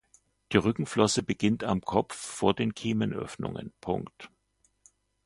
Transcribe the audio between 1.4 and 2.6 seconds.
am Kopf vor